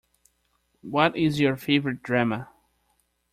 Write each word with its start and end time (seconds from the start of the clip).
What 0.81 1.15
is 1.15 1.39
your 1.39 1.55
favorite 1.55 2.01
drama? 2.01 2.49